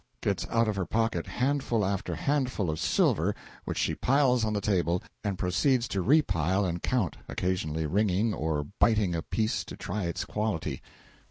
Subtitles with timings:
[0.21, 4.59] (Gets out of her pocket handful after handful of silver, which she piles on the
[4.59, 10.05] table, and proceeds to repile and count, occasionally ringing or biting a piece to try
[10.05, 10.81] its quality.)